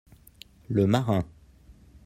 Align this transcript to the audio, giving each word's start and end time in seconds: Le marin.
Le 0.67 0.87
marin. 0.87 1.23